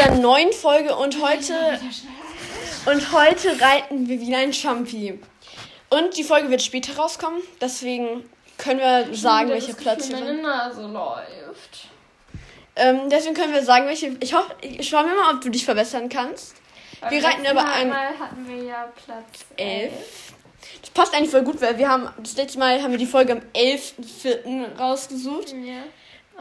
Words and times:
einer 0.00 0.16
neuen 0.16 0.52
Folge 0.52 0.96
und 0.96 1.20
heute 1.20 1.78
und 2.86 3.12
heute 3.12 3.60
reiten 3.60 4.08
wir 4.08 4.20
wieder 4.20 4.38
ein 4.38 4.52
Champi. 4.52 5.18
Und 5.90 6.16
die 6.16 6.24
Folge 6.24 6.50
wird 6.50 6.62
später 6.62 6.96
rauskommen, 6.96 7.42
deswegen 7.60 8.24
können 8.56 8.80
wir 8.80 9.14
sagen, 9.14 9.50
welcher 9.50 9.74
Platz 9.74 10.08
wir 10.08 10.16
Meine 10.16 10.40
Nase 10.40 10.82
läuft. 10.86 11.88
Ähm, 12.76 13.10
deswegen 13.10 13.34
können 13.34 13.52
wir 13.52 13.62
sagen, 13.62 13.86
welche. 13.86 14.16
Ich 14.20 14.32
hoffe, 14.32 14.54
ich 14.62 14.88
schaue 14.88 15.04
mir 15.04 15.14
mal, 15.14 15.34
ob 15.34 15.40
du 15.40 15.50
dich 15.50 15.64
verbessern 15.64 16.08
kannst. 16.08 16.54
Beim 17.00 17.10
wir 17.10 17.24
reiten 17.24 17.46
aber 17.46 17.64
ein 17.70 17.88
Mal 17.88 18.18
hatten 18.18 18.48
wir 18.48 18.62
ja 18.62 18.92
Platz 19.04 19.44
11. 19.56 19.92
11. 19.92 20.32
Das 20.82 20.90
passt 20.90 21.14
eigentlich 21.14 21.30
voll 21.30 21.42
gut, 21.42 21.60
weil 21.60 21.76
wir 21.76 21.88
haben 21.88 22.08
das 22.18 22.36
letzte 22.36 22.58
Mal 22.58 22.82
haben 22.82 22.92
wir 22.92 22.98
die 22.98 23.06
Folge 23.06 23.32
am 23.32 23.40
11.04. 23.54 24.78
rausgesucht. 24.78 25.52
Ja. 25.52 25.82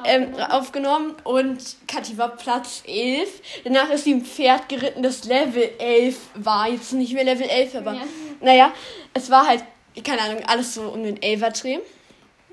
Ähm, 0.06 0.34
aufgenommen 0.36 1.16
und 1.24 1.76
Kathi 1.88 2.18
war 2.18 2.36
Platz 2.36 2.84
11. 2.86 3.42
Danach 3.64 3.90
ist 3.90 4.04
sie 4.06 4.12
im 4.12 4.24
Pferd 4.24 4.70
geritten, 4.70 5.04
das 5.04 5.26
Level 5.26 5.70
11 5.80 6.18
war. 6.36 6.68
Jetzt 6.70 6.94
nicht 6.94 7.14
mehr 7.14 7.24
Level 7.24 7.48
11, 7.48 7.76
aber 7.76 7.94
Ja. 7.94 8.02
naja, 8.42 8.74
es 9.14 9.30
war 9.30 9.48
halt, 9.48 9.64
keine 10.04 10.22
Ahnung, 10.22 10.44
alles 10.48 10.74
so 10.74 10.84
um 10.90 11.04
den 11.04 11.18
11er 11.20 11.52
Dreh. 11.62 11.80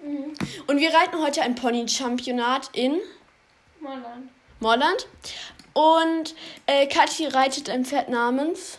Mhm. 0.04 0.34
Und 0.66 0.78
wir 0.80 0.92
reiten 0.92 1.22
heute 1.22 1.42
ein 1.42 1.54
Pony-Championat 1.54 2.70
in 2.72 2.98
Molland. 3.80 4.30
Morland. 4.60 5.06
Und 5.72 6.34
äh, 6.66 6.86
Kathi 6.86 7.26
reitet 7.26 7.68
ein 7.68 7.84
Pferd 7.84 8.08
namens. 8.08 8.78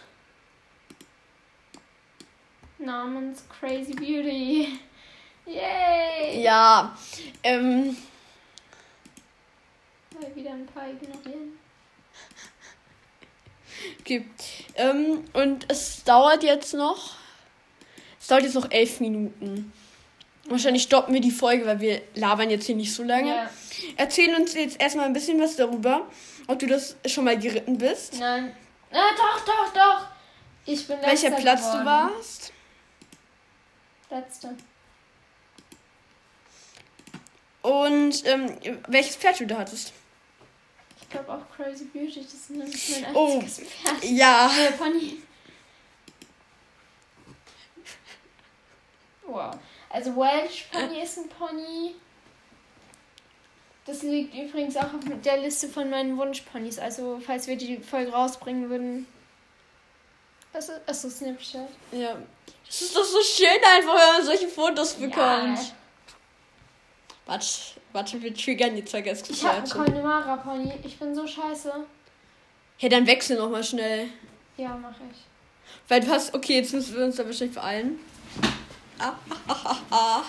Namens 2.80 3.44
Crazy 3.60 3.94
Beauty. 3.94 4.80
Yay! 5.46 6.42
Ja, 6.44 6.96
ähm, 7.44 7.96
Mal 10.22 10.36
wieder 10.36 10.52
ein 10.52 10.66
paar 10.66 10.90
ignorieren. 10.90 11.60
okay. 14.00 14.26
Ähm, 14.76 15.26
und 15.34 15.66
es 15.70 16.04
dauert 16.04 16.44
jetzt 16.44 16.74
noch. 16.74 17.16
Es 18.20 18.28
dauert 18.28 18.44
jetzt 18.44 18.56
noch 18.56 18.72
elf 18.72 19.00
Minuten. 19.00 19.72
Wahrscheinlich 20.46 20.84
stoppen 20.84 21.14
wir 21.14 21.22
die 21.22 21.32
Folge, 21.32 21.66
weil 21.66 21.82
wir 21.82 22.02
labern 22.16 22.50
jetzt 22.50 22.66
hier 22.66 22.76
nicht 22.76 22.94
so 22.94 23.04
lange. 23.04 23.30
Ja. 23.36 23.50
Erzähl 23.98 24.34
uns 24.36 24.54
jetzt 24.54 24.80
erstmal 24.80 25.06
ein 25.06 25.14
bisschen 25.14 25.40
was 25.42 25.56
darüber, 25.58 26.08
ob 26.48 26.58
du 26.60 26.68
das 26.68 26.96
schon 27.06 27.26
mal 27.26 27.38
geritten 27.38 27.78
bist. 27.78 28.18
Nein. 28.20 28.56
Ah, 28.92 29.10
doch, 29.18 29.46
doch, 29.46 29.74
doch. 29.74 30.08
Ich 30.66 30.88
bin 30.88 31.02
Welcher 31.02 31.32
Platz 31.32 31.62
geworden. 31.62 31.80
du 31.80 31.86
warst. 31.86 32.54
Letzter. 34.10 34.56
Und 37.62 38.26
ähm, 38.26 38.58
welches 38.88 39.18
Pferd 39.18 39.40
du 39.42 39.48
da 39.48 39.58
hattest. 39.58 39.92
Ich 41.08 41.12
glaube 41.14 41.32
auch 41.34 41.56
Crazy 41.56 41.86
Beauty. 41.86 42.22
Das 42.22 42.34
ist 42.34 42.50
nämlich 42.50 43.02
mein 43.02 43.16
Oh. 43.16 43.40
einziges 43.40 43.60
Pferd. 43.70 44.04
Ja. 44.04 44.52
Äh, 44.60 44.72
Pony. 44.74 45.22
Wow. 49.26 49.56
Also 49.90 50.16
Welsh 50.16 50.66
Pony 50.72 51.02
ist 51.02 51.18
ein 51.18 51.30
Pony. 51.30 51.96
Das 53.86 54.02
liegt 54.04 54.36
übrigens 54.36 54.76
auch 54.76 54.84
auf 54.94 55.00
der 55.24 55.38
Liste 55.38 55.70
von 55.70 55.90
meinen 55.90 56.18
Wunschponys. 56.18 56.78
Also 56.78 57.22
falls 57.26 57.48
wir 57.48 57.56
die 57.56 57.78
Folge 57.78 58.12
rausbringen 58.12 58.70
würden. 58.70 59.08
Was 60.52 60.70
ist, 60.70 60.82
achso, 60.88 61.10
Snapchat. 61.10 61.70
Ja. 61.94 62.18
Das 62.66 62.82
ist 62.82 62.96
doch 62.96 63.04
so 63.04 63.22
schön 63.22 63.48
einfach, 63.48 63.94
wenn 63.96 64.14
man 64.18 64.26
solche 64.26 64.48
Fotos 64.50 64.94
bekommt. 64.96 65.58
Ja. 65.58 65.72
Warte, 67.28 67.46
warte, 67.92 68.22
wir 68.22 68.34
triggern 68.34 68.78
jetzt 68.78 68.92
vergessen. 68.92 69.28
Ich 69.30 69.44
habe 69.44 69.58
einen 69.58 69.70
Connemara 69.70 70.38
Pony. 70.38 70.74
Ich 70.84 70.98
bin 70.98 71.14
so 71.14 71.28
scheiße. 71.28 71.74
Hey, 72.78 72.90
dann 72.90 73.06
wechsel 73.06 73.38
noch 73.38 73.50
mal 73.50 73.64
schnell. 73.64 74.08
Ja, 74.56 74.76
mache 74.78 75.02
ich. 75.12 75.18
Weil 75.90 76.00
du 76.00 76.08
hast, 76.08 76.34
okay, 76.34 76.56
jetzt 76.56 76.74
müssen 76.74 76.96
wir 76.96 77.04
uns 77.04 77.18
da 77.18 77.26
wahrscheinlich 77.26 77.56
beeilen. 77.56 78.00
Ah, 78.98 79.14
ah, 79.48 79.56
ah, 79.66 79.78
ah. 79.92 80.24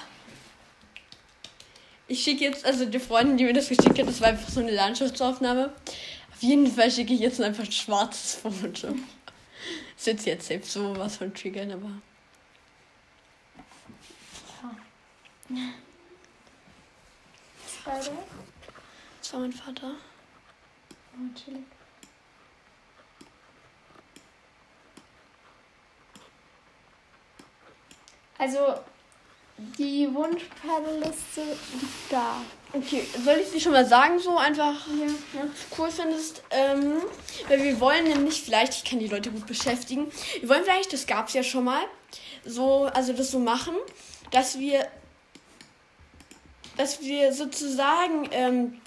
Ich 2.09 2.23
schicke 2.23 2.45
jetzt, 2.45 2.65
also 2.65 2.85
die 2.85 2.99
Freundin, 2.99 3.37
die 3.37 3.45
mir 3.45 3.53
das 3.53 3.69
geschickt 3.69 3.99
hat, 3.99 4.09
das 4.09 4.21
war 4.21 4.29
einfach 4.29 4.49
so 4.49 4.61
eine 4.61 4.73
Landschaftsaufnahme. 4.73 5.73
Auf 6.33 6.43
jeden 6.43 6.67
Fall 6.67 6.91
schicke 6.91 7.15
ich 7.15 7.21
jetzt 7.21 7.41
einfach 7.41 7.65
ein 7.65 7.73
schwarzes 7.73 8.35
Foto. 8.37 8.95
Ist 9.97 10.07
jetzt 10.07 10.27
jetzt 10.27 10.47
selbst 10.49 10.73
so 10.73 10.97
was 10.97 11.17
von 11.17 11.33
Triggern, 11.33 11.71
aber. 11.71 11.91
Beide? 17.89 18.11
Das 19.21 19.33
war 19.33 19.41
mein 19.41 19.53
Vater. 19.53 19.93
Oh, 21.15 21.35
chillig. 21.35 21.65
Also, 28.37 28.59
die 29.79 30.07
Wunschpferdliste 30.15 31.41
liegt 31.41 32.13
da. 32.13 32.43
Okay, 32.75 33.05
soll 33.25 33.39
ich 33.39 33.49
sie 33.49 33.61
schon 33.61 33.73
mal 33.73 33.87
sagen, 33.87 34.19
so 34.19 34.37
einfach 34.37 34.87
Ja. 34.87 35.41
ja. 35.41 35.51
cool 35.77 35.91
findest? 35.91 36.43
Ähm, 36.51 36.99
weil 37.49 37.63
wir 37.63 37.81
wollen 37.81 38.05
nämlich 38.05 38.43
vielleicht, 38.43 38.75
ich 38.75 38.85
kann 38.85 38.99
die 38.99 39.09
Leute 39.09 39.31
gut 39.31 39.47
beschäftigen, 39.47 40.13
wir 40.41 40.49
wollen 40.51 40.63
vielleicht, 40.63 40.93
das 40.93 41.07
gab 41.07 41.29
es 41.29 41.35
ja 41.35 41.43
schon 41.43 41.65
mal, 41.65 41.83
so, 42.45 42.85
also 42.85 43.15
das 43.15 43.31
so 43.31 43.39
machen, 43.39 43.75
dass 44.31 44.59
wir, 44.59 44.87
dass 46.79 47.03
wir 47.03 47.33
sozusagen, 47.35 48.29
ähm, 48.33 48.81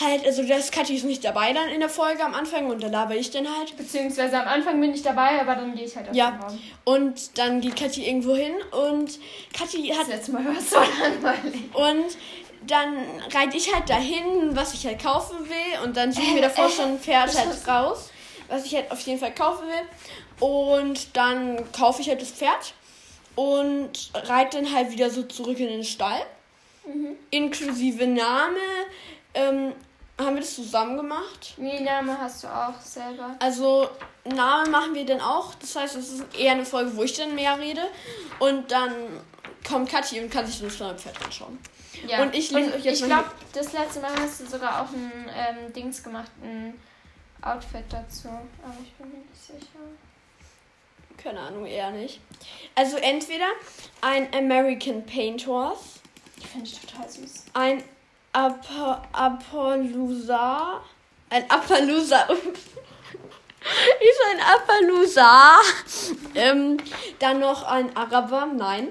halt, 0.00 0.26
also 0.26 0.42
das 0.42 0.72
Kathi 0.72 0.96
ist 0.96 1.04
nicht 1.04 1.24
dabei 1.24 1.52
dann 1.52 1.68
in 1.68 1.78
der 1.78 1.88
Folge 1.88 2.24
am 2.24 2.34
Anfang 2.34 2.66
und 2.68 2.82
da 2.82 2.88
laber 2.88 3.14
ich 3.14 3.30
dann 3.30 3.46
halt. 3.46 3.76
Beziehungsweise 3.76 4.40
am 4.40 4.48
Anfang 4.48 4.80
bin 4.80 4.92
ich 4.92 5.02
dabei, 5.02 5.40
aber 5.40 5.54
dann 5.54 5.74
gehe 5.76 5.84
ich 5.84 5.94
halt 5.94 6.08
auf 6.08 6.16
Ja. 6.16 6.32
den 6.32 6.40
Raum. 6.40 6.58
Und 6.84 7.38
dann 7.38 7.60
geht 7.60 7.76
Kathi 7.76 8.04
irgendwo 8.08 8.34
hin 8.34 8.54
und 8.72 9.18
Kathi 9.56 9.86
Das 9.88 9.98
hat 9.98 10.08
letzte 10.08 10.32
Mal 10.32 10.44
war 10.44 10.56
es 10.58 10.70
so 10.70 10.76
langweilig. 10.78 11.62
Und 11.74 12.16
dann 12.66 12.94
reite 13.32 13.56
ich 13.56 13.72
halt 13.72 13.88
dahin, 13.88 14.56
was 14.56 14.74
ich 14.74 14.84
halt 14.86 15.00
kaufen 15.00 15.36
will. 15.48 15.84
Und 15.84 15.96
dann 15.96 16.10
suche 16.12 16.24
ich 16.24 16.34
mir 16.34 16.42
davor 16.42 16.68
schon 16.70 16.92
ein 16.92 16.98
Pferd 16.98 17.36
halt 17.38 17.68
raus, 17.68 18.10
was 18.48 18.64
ich 18.64 18.74
halt 18.74 18.90
auf 18.90 18.98
jeden 19.00 19.20
Fall 19.20 19.34
kaufen 19.34 19.64
will. 19.68 20.48
Und 20.48 21.16
dann 21.16 21.70
kaufe 21.72 22.02
ich 22.02 22.08
halt 22.08 22.20
das 22.20 22.30
Pferd 22.30 22.74
und 23.36 24.10
reite 24.14 24.56
dann 24.62 24.72
halt 24.74 24.90
wieder 24.90 25.10
so 25.10 25.22
zurück 25.22 25.60
in 25.60 25.68
den 25.68 25.84
Stall. 25.84 26.20
Inklusive 27.30 28.06
Name. 28.06 28.58
Ähm, 29.34 29.72
haben 30.18 30.34
wir 30.34 30.42
das 30.42 30.54
zusammen 30.54 30.96
gemacht? 30.96 31.54
Nee, 31.56 31.80
Name 31.80 32.16
hast 32.18 32.44
du 32.44 32.48
auch 32.48 32.80
selber. 32.80 33.34
Also 33.40 33.88
Name 34.24 34.70
machen 34.70 34.94
wir 34.94 35.04
dann 35.04 35.20
auch. 35.20 35.54
Das 35.56 35.74
heißt, 35.74 35.96
es 35.96 36.12
ist 36.12 36.38
eher 36.38 36.52
eine 36.52 36.64
Folge, 36.64 36.96
wo 36.96 37.02
ich 37.02 37.14
dann 37.14 37.34
mehr 37.34 37.58
rede. 37.58 37.82
Und 38.38 38.70
dann 38.70 38.92
kommt 39.66 39.90
Kathi 39.90 40.20
und 40.20 40.30
kann 40.30 40.46
sich 40.46 40.60
das 40.60 40.76
Pferd 40.76 41.24
anschauen. 41.24 41.58
Ja. 42.06 42.22
Und 42.22 42.34
ich 42.34 42.50
lese 42.50 42.74
euch 42.74 42.84
jetzt 42.84 43.00
Ich 43.00 43.06
glaube, 43.06 43.30
das 43.52 43.72
letzte 43.72 44.00
Mal 44.00 44.12
hast 44.16 44.40
du 44.40 44.46
sogar 44.46 44.82
auch 44.82 44.92
ein 44.92 45.30
ähm, 45.34 45.72
Dings 45.72 46.02
gemacht, 46.02 46.30
ein 46.42 46.74
Outfit 47.42 47.84
dazu. 47.88 48.28
Aber 48.28 48.76
ich 48.82 48.92
bin 48.92 49.10
mir 49.10 49.18
nicht 49.18 49.42
sicher. 49.42 49.80
Keine 51.16 51.40
Ahnung, 51.40 51.66
eher 51.66 51.90
nicht. 51.90 52.20
Also 52.74 52.96
entweder 52.96 53.46
ein 54.00 54.32
American 54.34 55.06
Paint 55.06 55.46
Horse, 55.46 56.00
Die 56.44 56.48
finde 56.48 56.66
ich 56.70 56.80
total 56.80 57.08
süß. 57.08 57.44
ein 57.54 57.82
Apo 58.32 58.96
Appaloosa, 59.12 60.82
ein 61.30 61.50
Appaloosa, 61.50 62.22
ist 62.30 64.20
ein 64.30 64.40
Appaloosa, 64.40 65.60
ähm, 66.34 66.76
dann 67.18 67.40
noch 67.40 67.62
ein 67.64 67.96
Araber, 67.96 68.46
nein, 68.46 68.88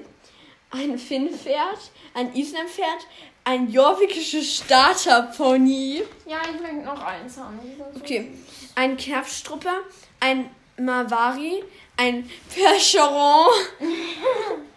ein 0.72 0.98
Finnpferd, 0.98 1.92
ein 2.14 2.34
Islampferd, 2.34 3.06
ein 3.44 3.70
jorvikisches 3.70 4.58
Starterpony, 4.64 6.04
Ja, 6.26 6.38
ich 6.54 6.60
möchte 6.62 6.78
noch 6.78 7.02
eins 7.04 7.38
haben. 7.38 7.60
Okay. 7.98 8.32
ein 8.76 8.96
Kerfstrupper, 8.98 9.80
ein 10.22 10.50
Mavari, 10.80 11.64
ein 11.98 12.30
Percheron, 12.54 13.48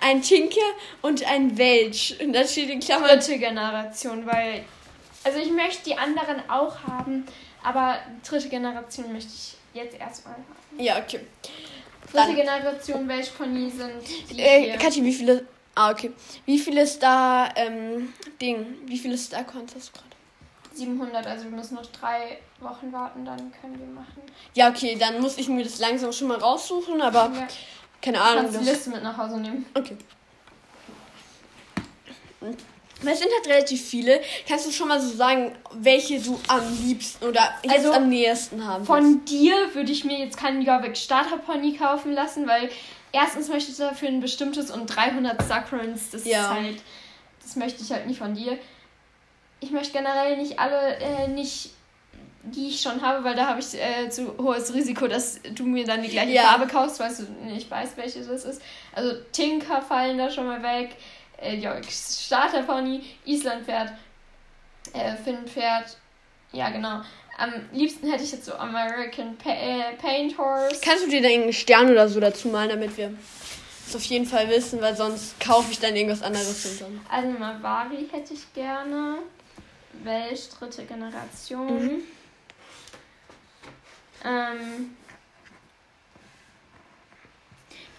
ein 0.00 0.22
Tinker 0.22 0.60
und 1.02 1.24
ein 1.24 1.56
Welch. 1.58 2.16
Und 2.20 2.32
da 2.32 2.46
steht 2.46 2.70
in 2.70 2.80
Klammern. 2.80 3.08
Dritte 3.18 3.38
Generation, 3.38 4.26
weil. 4.26 4.64
Also 5.22 5.38
ich 5.38 5.50
möchte 5.50 5.84
die 5.84 5.96
anderen 5.96 6.42
auch 6.50 6.76
haben, 6.86 7.24
aber 7.62 7.98
dritte 8.28 8.48
Generation 8.50 9.10
möchte 9.12 9.30
ich 9.34 9.54
jetzt 9.72 9.98
erstmal 9.98 10.34
haben. 10.34 10.44
Ja, 10.78 10.98
okay. 10.98 11.20
Dritte 12.02 12.12
Dann- 12.26 12.34
Generation 12.36 13.08
Welsh 13.08 13.28
Pony 13.30 13.70
sind 13.70 14.38
Äh. 14.38 14.76
Kathi, 14.76 15.02
wie 15.02 15.12
viele. 15.12 15.46
Ah, 15.76 15.90
okay. 15.90 16.12
Wie 16.46 16.58
viele 16.58 16.86
Star, 16.86 17.52
ähm, 17.56 18.12
Ding, 18.40 18.64
wie 18.86 18.98
viele 18.98 19.16
Star 19.18 19.42
Coins 19.44 19.74
hast 19.74 19.88
du 19.88 19.92
gerade? 19.94 20.04
700, 20.74 21.26
also 21.26 21.44
wir 21.44 21.50
müssen 21.52 21.74
noch 21.76 21.86
drei 21.86 22.38
Wochen 22.60 22.92
warten, 22.92 23.24
dann 23.24 23.52
können 23.60 23.78
wir 23.78 23.86
machen. 23.86 24.22
Ja, 24.54 24.68
okay, 24.70 24.96
dann 24.98 25.20
muss 25.20 25.38
ich 25.38 25.48
mir 25.48 25.64
das 25.64 25.78
langsam 25.78 26.12
schon 26.12 26.28
mal 26.28 26.38
raussuchen, 26.38 27.00
aber 27.00 27.32
Ja, 27.34 27.46
keine 28.04 28.20
Ahnung. 28.20 28.44
kannst 28.44 28.60
die 28.60 28.64
Liste 28.70 28.90
mit 28.90 29.02
nach 29.02 29.16
Hause 29.16 29.38
nehmen. 29.38 29.64
okay. 29.74 29.96
Es 33.06 33.18
sind 33.18 33.30
halt 33.36 33.46
relativ 33.48 33.82
viele. 33.84 34.20
Kannst 34.48 34.66
du 34.66 34.70
schon 34.70 34.88
mal 34.88 35.00
so 35.00 35.14
sagen, 35.14 35.52
welche 35.72 36.20
du 36.20 36.38
am 36.48 36.62
liebsten 36.86 37.24
oder 37.26 37.54
jetzt 37.62 37.74
Also, 37.76 37.92
am 37.92 38.08
nächsten 38.08 38.64
haben 38.66 38.86
willst? 38.86 38.86
Von 38.86 39.24
dir 39.26 39.74
würde 39.74 39.92
ich 39.92 40.04
mir 40.04 40.18
jetzt 40.18 40.36
keinen 40.38 40.62
Jorvik 40.62 40.96
Starter 40.96 41.38
Pony 41.38 41.76
kaufen 41.76 42.12
lassen, 42.12 42.46
weil 42.46 42.70
erstens 43.12 43.48
möchte 43.48 43.70
ich 43.72 43.76
dafür 43.76 44.08
ein 44.08 44.20
bestimmtes 44.20 44.70
und 44.70 44.86
300 44.86 45.42
Saccharins, 45.42 46.10
das 46.10 46.24
Ja. 46.24 46.42
ist 46.42 46.60
halt, 46.60 46.82
das 47.42 47.56
möchte 47.56 47.82
ich 47.82 47.90
halt 47.92 48.06
nicht 48.06 48.18
von 48.18 48.34
dir. 48.34 48.58
Ich 49.60 49.70
möchte 49.70 49.92
generell 49.92 50.36
nicht 50.38 50.58
alle, 50.58 50.96
äh, 50.96 51.28
nicht 51.28 51.70
die 52.44 52.68
ich 52.68 52.80
schon 52.80 53.00
habe, 53.00 53.24
weil 53.24 53.34
da 53.34 53.46
habe 53.46 53.60
ich 53.60 53.74
äh, 53.74 54.08
zu 54.10 54.36
hohes 54.38 54.72
Risiko, 54.74 55.06
dass 55.06 55.40
du 55.54 55.64
mir 55.64 55.84
dann 55.84 56.02
die 56.02 56.08
gleiche 56.08 56.32
Ja. 56.32 56.42
Farbe 56.42 56.66
kaufst, 56.66 57.00
weil 57.00 57.14
du 57.14 57.24
nicht 57.46 57.70
weißt, 57.70 57.96
welche 57.96 58.20
das 58.20 58.44
ist. 58.44 58.62
Also 58.92 59.12
Tinker 59.32 59.80
fallen 59.80 60.18
da 60.18 60.30
schon 60.30 60.46
mal 60.46 60.62
weg, 60.62 60.96
äh, 61.38 61.60
Pony, 62.66 63.02
Islandpferd, 63.24 63.92
äh, 64.92 65.16
Finnpferd, 65.16 65.96
ja 66.52 66.70
genau. 66.70 67.00
Am 67.36 67.52
liebsten 67.72 68.08
hätte 68.08 68.22
ich 68.22 68.30
jetzt 68.30 68.44
so 68.44 68.54
American 68.54 69.36
pa 69.36 69.50
äh, 69.50 69.96
Paint 70.00 70.38
Horse. 70.38 70.80
Kannst 70.84 71.04
du 71.04 71.10
dir 71.10 71.20
da 71.20 71.28
irgendeinen 71.28 71.52
Stern 71.52 71.90
oder 71.90 72.08
so 72.08 72.20
dazu 72.20 72.48
malen, 72.48 72.68
damit 72.68 72.96
wir 72.96 73.12
es 73.88 73.96
auf 73.96 74.04
jeden 74.04 74.26
Fall 74.26 74.48
wissen, 74.48 74.80
weil 74.80 74.96
sonst 74.96 75.40
kaufe 75.40 75.72
ich 75.72 75.80
dann 75.80 75.96
irgendwas 75.96 76.22
anderes 76.22 76.64
und 76.66 76.80
dann. 76.80 77.00
Also 77.10 77.38
Mavari 77.38 78.08
hätte 78.12 78.34
ich 78.34 78.52
gerne. 78.54 79.18
Welch, 80.04 80.48
dritte 80.48 80.84
Generation. 80.84 81.84
Mhm. 81.84 82.02
Ähm, 84.24 84.96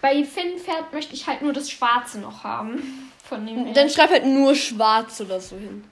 bei 0.01 0.23
Finnpferd 0.23 0.93
möchte 0.93 1.13
ich 1.13 1.27
halt 1.27 1.41
nur 1.41 1.53
das 1.53 1.69
Schwarze 1.69 2.19
noch 2.19 2.43
haben. 2.43 3.11
Von 3.23 3.45
dem. 3.45 3.73
Dann 3.73 3.89
schreib 3.89 4.11
halt 4.11 4.25
nur 4.25 4.55
schwarz 4.55 5.19
oder 5.21 5.39
so 5.39 5.57
hin. 5.57 5.83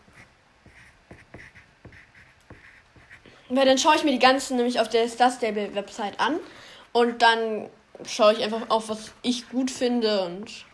Weil 3.50 3.66
dann 3.66 3.78
schaue 3.78 3.96
ich 3.96 4.04
mir 4.04 4.12
die 4.12 4.20
ganzen 4.20 4.58
nämlich 4.58 4.80
auf 4.80 4.90
der 4.90 5.08
Star 5.08 5.32
Stable 5.32 5.76
Website 5.76 6.20
an 6.20 6.40
und 6.92 7.22
dann 7.22 7.70
schaue 8.06 8.34
ich 8.34 8.44
einfach 8.44 8.70
auf, 8.70 8.90
was 8.90 9.12
ich 9.22 9.50
gut 9.50 9.70
finde 9.70 10.26
und 10.26 10.66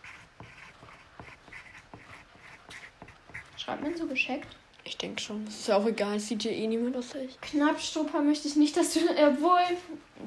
Schreibt 3.70 3.82
man 3.82 3.96
so 3.96 4.06
gescheckt? 4.06 4.56
Ich 4.90 4.96
denke 4.96 5.20
schon, 5.20 5.46
ist 5.46 5.68
ja 5.68 5.76
auch 5.76 5.86
egal, 5.86 6.16
es 6.16 6.26
sieht 6.26 6.42
ja 6.42 6.50
eh 6.50 6.66
niemand 6.66 6.96
außer 6.96 7.22
ich. 7.22 7.40
Knappstrupper 7.40 8.20
möchte 8.22 8.48
ich 8.48 8.56
nicht, 8.56 8.76
dass 8.76 8.92
du. 8.92 9.00
Obwohl, 9.28 9.60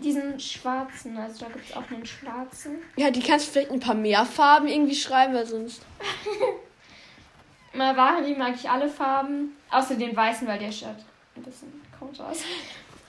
diesen 0.02 0.40
schwarzen, 0.40 1.18
also 1.18 1.46
da 1.46 1.52
gibt 1.52 1.70
es 1.70 1.76
auch 1.76 1.90
einen 1.92 2.06
schwarzen. 2.06 2.78
Ja, 2.96 3.12
die 3.12 3.20
kannst 3.20 3.48
du 3.48 3.52
vielleicht 3.52 3.72
ein 3.72 3.82
paar 3.82 3.96
mehr 3.96 4.26
Farben 4.26 4.68
irgendwie 4.68 4.96
schreiben, 4.96 5.34
weil 5.34 5.46
sonst. 5.46 5.82
Mavari 7.74 8.36
mag 8.36 8.56
ich 8.56 8.70
alle 8.70 8.88
Farben. 8.88 9.58
Außer 9.70 9.96
den 9.96 10.16
weißen, 10.16 10.48
weil 10.48 10.60
der 10.60 10.72
schaut 10.72 10.96
ein 11.36 11.44
bisschen 11.44 11.82
komisch 12.00 12.22
aus. 12.22 12.40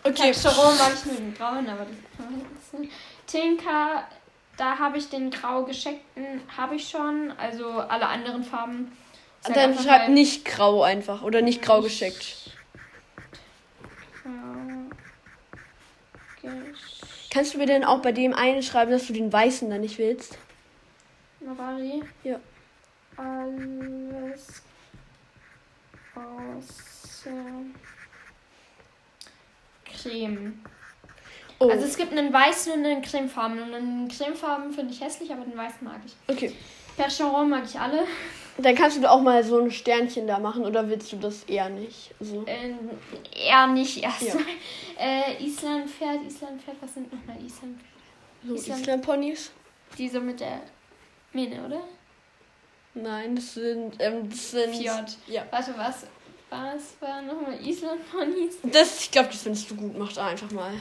Okay. 0.03 0.35
Charon 0.35 0.77
mag 0.77 0.93
ich 0.93 1.05
nur 1.05 1.15
den 1.15 1.35
grauen, 1.35 1.69
aber 1.69 1.87
das 2.19 2.81
ist 2.81 2.91
Tinker, 3.27 4.05
da 4.57 4.79
habe 4.79 4.99
ich 4.99 5.09
den 5.09 5.31
grau 5.31 5.65
gescheckten, 5.65 6.43
habe 6.57 6.75
ich 6.75 6.89
schon. 6.89 7.33
Also 7.39 7.69
alle 7.69 8.09
anderen 8.09 8.43
Farben. 8.43 8.91
Halt 9.45 9.57
Dann 9.57 9.75
schreib 9.75 10.03
halt- 10.03 10.11
nicht 10.11 10.45
grau 10.45 10.83
einfach 10.83 11.23
oder 11.23 11.43
nicht 11.43 11.63
grau 11.63 11.83
gescheckt. 11.83 12.37
Grau 14.23 14.31
Kannst 17.31 17.55
du 17.55 17.59
mir 17.59 17.67
denn 17.67 17.85
auch 17.85 18.01
bei 18.01 18.13
dem 18.13 18.33
einen 18.33 18.63
schreiben, 18.63 18.93
dass 18.93 19.07
du 19.07 19.13
den 19.13 19.33
weißen 19.33 19.69
dann 19.69 19.81
nicht 19.81 19.99
willst? 19.99 20.39
Mavari. 21.41 22.03
Ja. 22.23 22.39
Alles 23.17 24.63
außer 26.15 27.31
Creme. 29.85 30.65
Oh, 31.59 31.71
Also 31.71 31.87
es 31.87 31.97
gibt 31.97 32.13
einen 32.13 32.33
weißen 32.33 32.73
und 32.73 32.85
einen 32.85 33.03
cremefarben. 33.03 33.61
Und 33.63 33.75
einen 33.75 34.09
cremefarben 34.09 34.73
finde 34.73 34.93
ich 34.95 35.01
hässlich, 35.01 35.33
aber 35.33 35.45
den 35.45 35.57
weißen 35.57 35.79
mag 35.83 36.01
ich. 36.07 36.15
okay. 36.29 36.55
Percheron 36.97 37.51
mag 37.51 37.65
ich 37.65 37.79
alle. 37.79 38.05
Dann 38.57 38.75
kannst 38.77 38.97
du 38.97 39.01
da 39.01 39.11
auch 39.11 39.21
mal 39.21 39.43
so 39.43 39.59
ein 39.59 39.71
Sternchen 39.71 40.27
da 40.29 40.39
machen 40.39 40.65
oder 40.65 40.89
willst 40.89 41.11
du 41.13 41.17
das 41.17 41.43
eher 41.45 41.69
nicht? 41.69 42.15
So. 42.21 42.45
Ähm, 42.47 42.79
eher 43.35 43.67
nicht 43.67 44.03
erst. 44.03 44.23
Ja. 44.23 44.35
Äh, 44.99 45.45
Islandpferd, 45.45 46.25
Islandpferd, 46.27 46.77
was 46.81 46.95
sind 46.95 47.13
nochmal 47.13 47.37
Island? 47.45 47.81
So 48.47 48.55
Island- 48.55 48.81
Island-Ponys? 48.83 49.51
Diese 49.99 50.21
mit 50.21 50.39
der 50.39 50.61
Mähne, 51.33 51.65
oder? 51.67 51.81
Nein, 52.95 53.35
das 53.35 53.55
sind, 53.55 53.97
ähm, 53.99 54.29
das 54.31 54.53
sind. 54.53 54.77
Fjord. 54.77 55.17
Ja. 55.27 55.43
Warte, 55.51 55.75
was? 55.77 56.07
Was 56.51 56.95
war 57.01 57.23
nochmal 57.23 57.59
Island-Ponys? 57.61 58.59
Das, 58.73 59.01
ich 59.01 59.11
glaube, 59.11 59.31
das 59.31 59.43
findest 59.43 59.69
du 59.71 59.75
gut. 59.75 59.99
Mach 59.99 60.13
da 60.13 60.29
einfach 60.29 60.51
mal. 60.53 60.73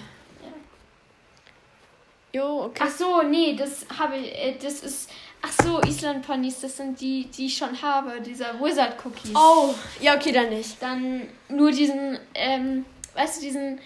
Jo, 2.36 2.64
okay. 2.66 2.84
Ach 2.88 2.90
so, 2.90 3.22
nee, 3.22 3.56
das 3.56 3.86
habe 4.00 4.18
ich, 4.18 4.34
äh, 4.34 4.56
das 4.60 4.80
ist, 4.80 5.10
ach 5.40 5.52
so, 5.64 5.80
Island-Ponys, 5.82 6.62
das 6.62 6.78
sind 6.78 7.00
die, 7.00 7.26
die 7.26 7.46
ich 7.46 7.56
schon 7.56 7.80
habe, 7.80 8.22
dieser 8.22 8.60
Wizard-Cookies. 8.60 9.36
Oh, 9.36 9.76
ja, 10.00 10.16
okay, 10.16 10.32
dann 10.32 10.50
nicht. 10.50 10.82
Dann 10.82 11.30
nur 11.50 11.70
diesen, 11.70 12.18
ähm, 12.34 12.86
weißt 13.14 13.38
du, 13.38 13.46
diesen, 13.46 13.80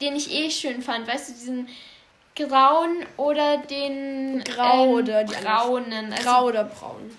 den 0.00 0.16
ich 0.16 0.32
eh 0.32 0.50
schön 0.50 0.82
fand, 0.82 1.06
weißt 1.06 1.28
du, 1.28 1.32
diesen 1.34 1.68
grauen 2.34 3.06
oder 3.16 3.58
den 3.58 4.42
Grau 4.42 4.84
ähm, 4.84 4.90
oder 4.90 5.22
die 5.22 5.34
braunen. 5.34 6.12
Also, 6.12 6.24
Grau 6.24 6.44
oder 6.46 6.64
braun. 6.64 7.16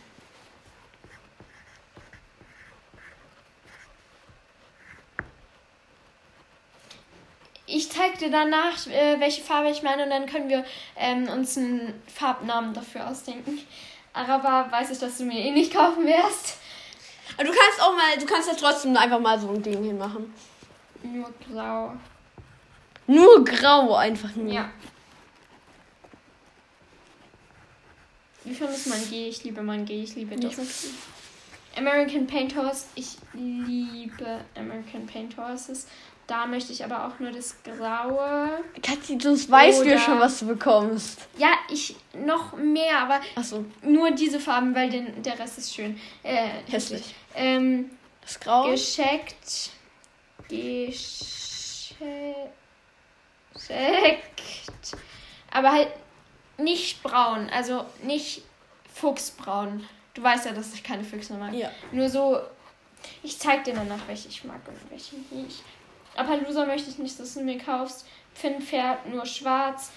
Ich 7.69 7.91
zeig 7.91 8.17
dir 8.17 8.31
danach, 8.31 8.87
äh, 8.87 9.19
welche 9.19 9.41
Farbe 9.41 9.69
ich 9.69 9.83
meine 9.83 10.03
und 10.03 10.09
dann 10.09 10.25
können 10.25 10.47
wir 10.47 10.63
ähm, 10.95 11.27
uns 11.27 11.57
einen 11.57 12.01
Farbnamen 12.07 12.73
dafür 12.73 13.09
ausdenken. 13.09 13.59
Aber 14.13 14.71
weiß 14.71 14.89
ich, 14.91 14.99
dass 14.99 15.17
du 15.17 15.25
mir 15.25 15.39
eh 15.39 15.51
nicht 15.51 15.73
kaufen 15.73 16.05
wirst. 16.05 16.57
Aber 17.35 17.43
du 17.43 17.51
kannst 17.51 17.81
auch 17.81 17.91
mal, 17.91 18.17
du 18.17 18.25
kannst 18.25 18.47
ja 18.47 18.55
trotzdem 18.57 18.95
einfach 18.95 19.19
mal 19.19 19.37
so 19.37 19.49
ein 19.49 19.61
Ding 19.61 19.83
hinmachen. 19.83 20.33
Nur 21.03 21.31
grau. 21.51 21.93
Nur 23.05 23.43
grau 23.43 23.95
einfach 23.95 24.33
nur. 24.35 24.51
Ja. 24.51 24.69
Wie 28.45 28.55
findest 28.55 28.85
du 28.85 28.91
mein 28.91 29.09
G? 29.09 29.27
Ich 29.27 29.43
liebe 29.43 29.61
mein 29.61 29.83
G. 29.83 30.03
Ich 30.03 30.15
liebe 30.15 30.37
das. 30.37 30.55
American 31.75 32.25
Paint 32.25 32.55
Horse. 32.55 32.85
Ich 32.95 33.17
liebe 33.33 34.39
American 34.55 35.05
Paint 35.05 35.37
Horses. 35.37 35.87
Da 36.27 36.45
möchte 36.45 36.73
ich 36.73 36.83
aber 36.83 37.07
auch 37.07 37.19
nur 37.19 37.31
das 37.31 37.55
Graue. 37.63 38.61
Katzi, 38.83 39.17
sonst 39.21 39.49
weißt 39.49 39.81
du 39.83 39.89
ja 39.89 39.97
schon, 39.97 40.19
was 40.19 40.39
du 40.39 40.47
bekommst. 40.47 41.25
Ja, 41.37 41.53
ich 41.69 41.95
noch 42.13 42.53
mehr, 42.57 42.99
aber 42.99 43.21
Achso, 43.35 43.63
nur 43.81 44.11
diese 44.11 44.39
Farben, 44.41 44.75
weil 44.75 44.89
den, 44.89 45.23
der 45.23 45.39
Rest 45.39 45.57
ist 45.57 45.73
schön. 45.73 45.97
Äh, 46.23 46.49
hässlich. 46.69 47.15
Ähm, 47.33 47.91
Das 48.21 48.37
Grau. 48.41 48.69
gescheckt. 48.69 49.71
Gescheckt. 50.49 51.23
Aber 55.51 55.71
halt 55.71 55.89
nicht 56.57 57.01
braun. 57.03 57.49
Also 57.49 57.85
nicht 58.03 58.43
fuchsbraun. 58.93 59.87
Du 60.13 60.23
weißt 60.23 60.45
ja, 60.45 60.51
dass 60.51 60.73
ich 60.73 60.83
keine 60.83 61.03
Füchse 61.03 61.33
mag. 61.35 61.53
Ja. 61.53 61.71
Nur 61.91 62.09
so. 62.09 62.39
Ich 63.23 63.37
zeig 63.39 63.63
dir 63.63 63.73
danach, 63.75 63.99
welche 64.07 64.27
ich 64.27 64.43
mag 64.43 64.59
und 64.67 64.91
welche 64.91 65.15
nicht. 65.31 65.63
Appaloosa 66.17 66.65
möchte 66.65 66.89
ich 66.89 66.97
nicht, 66.97 67.19
dass 67.19 67.33
du 67.35 67.41
mir 67.41 67.57
kaufst. 67.57 68.05
Finnpferd 68.33 69.07
nur 69.07 69.25
schwarz. 69.25 69.91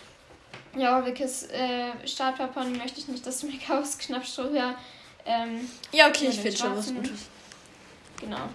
Ja, 0.77 1.05
Wickes 1.05 1.45
äh, 1.51 1.91
Startpapon 2.07 2.77
möchte 2.79 3.01
ich 3.01 3.09
nicht, 3.09 3.27
dass 3.27 3.41
du 3.41 3.47
mir 3.47 3.59
kaufst. 3.67 3.99
Knappströher. 4.01 4.75
Ähm, 5.25 5.69
Ja, 5.93 6.09
okay, 6.09 6.29
ich 6.29 6.41
finde 6.41 6.57
schon 6.57 6.77
was. 6.77 6.93
Gutes. 6.95 7.27
Genau. 8.21 8.49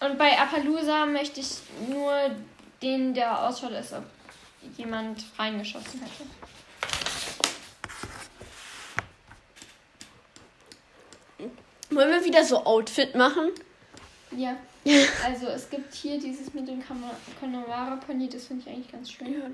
Und 0.00 0.18
bei 0.18 0.38
Appaloosa 0.38 1.06
möchte 1.06 1.40
ich 1.40 1.56
nur 1.88 2.12
den, 2.82 3.14
der 3.14 3.46
ausschaut, 3.46 3.72
als 3.72 3.92
ob 3.92 4.04
jemand 4.76 5.24
reingeschossen 5.38 6.00
hätte. 6.00 6.24
Wollen 11.90 12.10
wir 12.10 12.24
wieder 12.24 12.44
so 12.44 12.64
Outfit 12.64 13.14
machen? 13.14 13.50
Ja. 14.32 14.56
Also 15.24 15.46
es 15.46 15.70
gibt 15.70 15.94
hier 15.94 16.20
dieses 16.20 16.52
mit 16.52 16.68
dem 16.68 16.82
Connemara 17.40 17.96
Pony, 17.96 18.28
das 18.28 18.46
finde 18.46 18.64
ich 18.64 18.74
eigentlich 18.74 18.92
ganz 18.92 19.10
schön. 19.10 19.32
Ja, 19.32 19.48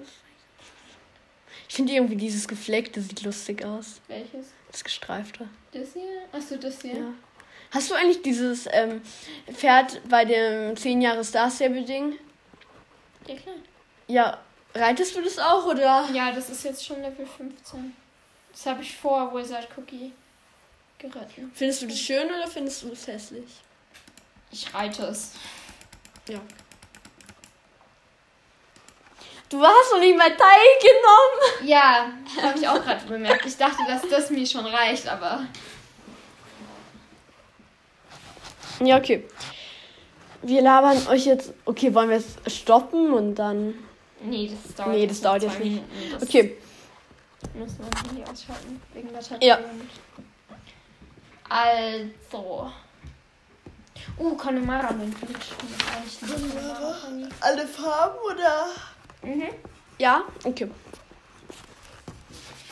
ich 1.68 1.74
finde 1.76 1.92
irgendwie 1.92 2.16
dieses 2.16 2.48
Gefleckte 2.48 3.00
sieht 3.00 3.22
lustig 3.22 3.64
aus. 3.64 4.00
Welches? 4.08 4.46
Das 4.72 4.82
gestreifte. 4.82 5.48
Das 5.72 5.92
hier? 5.92 6.22
Achso, 6.32 6.56
das 6.56 6.82
hier. 6.82 6.94
Ja. 6.94 7.12
Hast 7.70 7.90
du 7.90 7.94
eigentlich 7.94 8.22
dieses 8.22 8.66
ähm, 8.72 9.00
Pferd 9.52 10.00
bei 10.08 10.24
dem 10.24 10.76
10 10.76 11.00
Jahre 11.00 11.22
Star 11.22 11.48
Stable 11.50 11.84
Ding? 11.84 12.14
Ja, 13.28 13.36
klar. 13.36 13.54
Ja, 14.08 14.38
reitest 14.74 15.14
du 15.14 15.22
das 15.22 15.38
auch 15.38 15.66
oder? 15.66 16.08
Ja, 16.12 16.32
das 16.32 16.50
ist 16.50 16.64
jetzt 16.64 16.84
schon 16.84 17.00
Level 17.00 17.24
15. 17.24 17.94
Das 18.50 18.66
habe 18.66 18.82
ich 18.82 18.96
vor 18.96 19.32
Wizard 19.32 19.68
Cookie. 19.76 20.12
geritten. 20.98 21.52
Findest 21.54 21.82
du 21.82 21.86
das 21.86 21.98
schön 22.00 22.26
oder 22.26 22.48
findest 22.48 22.82
du 22.82 22.90
es 22.90 23.06
hässlich? 23.06 23.60
Ich 24.52 24.74
reite 24.74 25.04
es. 25.04 25.32
Ja. 26.28 26.40
Du 29.48 29.60
hast 29.60 29.92
doch 29.92 29.98
nicht 29.98 30.16
mal 30.16 30.28
teilgenommen. 30.28 31.68
Ja, 31.68 32.12
habe 32.40 32.58
ich 32.58 32.68
auch 32.68 32.82
gerade 32.82 33.04
bemerkt. 33.06 33.46
Ich 33.46 33.56
dachte, 33.56 33.82
dass 33.86 34.02
das 34.08 34.30
mir 34.30 34.46
schon 34.46 34.64
reicht, 34.64 35.08
aber. 35.08 35.46
Ja, 38.80 38.96
okay. 38.96 39.26
Wir 40.42 40.62
labern 40.62 41.06
euch 41.08 41.26
jetzt. 41.26 41.52
Okay, 41.64 41.92
wollen 41.94 42.10
wir 42.10 42.16
es 42.16 42.54
stoppen 42.54 43.12
und 43.12 43.34
dann. 43.34 43.74
Nee, 44.22 44.50
das 44.64 44.74
dauert, 44.74 44.90
Nee, 44.90 45.06
das 45.06 45.16
noch 45.18 45.24
dauert 45.24 45.42
jetzt 45.42 45.58
nicht. 45.58 45.82
Minuten. 45.94 46.22
Okay. 46.22 46.56
Muss 47.54 47.72
man 47.78 47.90
Handy 48.06 48.22
ausschalten. 48.22 48.80
Wegen 48.94 49.12
Batterie. 49.12 49.46
Ja. 49.46 49.58
Also. 51.48 52.70
Uh, 54.20 54.36
Connemara 54.36 54.92
Pony. 54.92 55.10
Alle 57.40 57.66
Farben 57.66 58.18
oder? 58.30 58.66
Mhm. 59.22 59.48
Ja, 59.98 60.24
okay. 60.44 60.70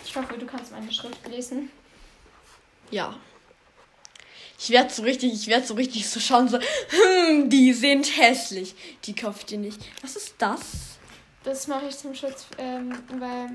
Ich 0.05 0.15
hoffe, 0.15 0.37
du 0.37 0.45
kannst 0.45 0.73
meine 0.73 0.93
Schrift 0.93 1.27
lesen. 1.27 1.71
Ja. 2.91 3.15
Ich 4.59 4.69
werde 4.69 4.93
so 4.93 5.03
richtig, 5.03 5.33
ich 5.33 5.47
werde 5.47 5.67
so 5.67 5.73
richtig 5.73 6.07
so 6.11 6.21
schauen, 6.21 6.49
so, 6.49 6.59
hm, 6.59 7.49
die 7.49 7.73
sind 7.73 8.19
hässlich. 8.19 8.75
Die 9.05 9.15
kauft 9.15 9.51
ihr 9.51 9.59
nicht. 9.59 9.81
Was 10.03 10.17
ist 10.17 10.35
das? 10.37 10.61
Das 11.45 11.67
mache 11.67 11.87
ich 11.87 11.97
zum 11.97 12.15
Schutz, 12.15 12.45
ähm, 12.59 12.93
weil 13.19 13.49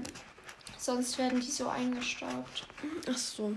sonst 0.79 1.15
werden 1.19 1.39
die 1.39 1.51
so 1.51 1.67
eingestaubt. 1.67 2.65
Ach 3.07 3.17
so. 3.17 3.55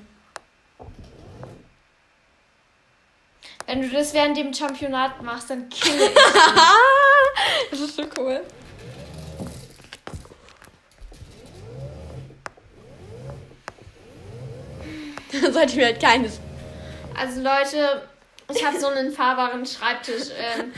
Wenn 3.66 3.82
du 3.82 3.88
das 3.88 4.14
während 4.14 4.36
dem 4.36 4.54
Championat 4.54 5.20
machst, 5.22 5.50
dann 5.50 5.68
kill 5.68 5.92
ich. 6.00 6.10
das 7.70 7.80
ist 7.80 7.96
so 7.96 8.04
cool. 8.18 8.40
Dann 15.32 15.52
sollte 15.52 15.70
ich 15.72 15.76
mir 15.76 15.86
halt 15.86 16.00
keines. 16.00 16.40
Also 17.18 17.40
Leute, 17.42 18.02
ich 18.54 18.64
habe 18.64 18.78
so 18.78 18.86
einen 18.86 19.10
fahrbaren 19.12 19.66
Schreibtisch, 19.66 20.28
ähm, 20.38 20.72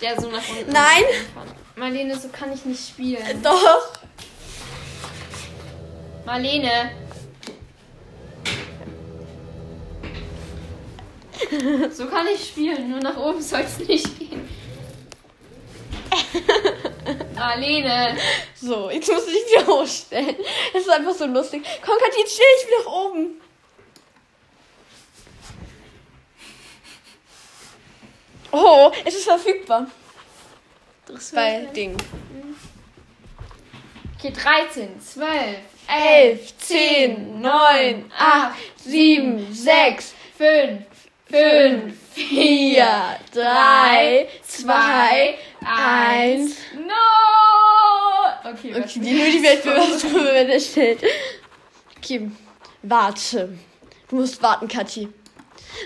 der 0.00 0.20
so 0.20 0.28
nach 0.28 0.48
unten. 0.48 0.72
Nein. 0.72 1.04
kann. 1.34 1.48
Marlene, 1.76 2.18
so 2.18 2.28
kann 2.28 2.52
ich 2.52 2.64
nicht 2.64 2.88
spielen. 2.88 3.42
Doch. 3.42 3.92
Marlene. 6.26 6.90
So 11.92 12.06
kann 12.06 12.26
ich 12.26 12.48
spielen, 12.48 12.90
nur 12.90 13.00
nach 13.00 13.16
oben 13.16 13.40
soll 13.40 13.60
es 13.60 13.78
nicht 13.78 14.18
gehen. 14.18 14.48
Marlene. 17.34 18.16
So, 18.54 18.90
jetzt 18.90 19.10
muss 19.10 19.26
ich 19.26 19.34
wieder 19.34 19.66
hochstellen. 19.66 20.36
Das 20.72 20.82
ist 20.82 20.88
einfach 20.88 21.14
so 21.14 21.26
lustig. 21.26 21.64
Komm, 21.84 21.98
Kathi, 21.98 22.20
jetzt 22.20 22.34
stell 22.34 22.46
dich 22.58 22.66
wieder 22.68 22.92
oben. 22.92 23.40
Oh, 28.52 28.92
es 29.04 29.14
ist 29.14 29.24
verfügbar. 29.24 29.88
Bei 31.34 31.66
Ding. 31.74 31.96
Okay, 34.16 34.32
13, 34.32 35.00
12, 35.00 35.58
11, 35.88 36.56
10, 36.58 37.40
9, 37.40 38.12
8, 38.16 38.56
7, 38.84 39.54
6, 39.54 40.14
5, 40.38 40.86
5, 41.30 41.94
4, 42.12 42.86
3, 43.32 44.28
2, 44.46 45.34
1. 45.64 46.56
No! 46.74 46.92
Okay, 48.50 48.74
Okay, 48.76 49.00
die, 49.00 49.12
nur 49.12 49.26
die 49.26 49.42
Weltbürger 49.42 50.60
steht. 50.60 50.98
Okay, 51.96 52.30
warte. 52.82 53.58
Du 54.08 54.16
musst 54.16 54.42
warten, 54.42 54.68
Kathi. 54.68 55.08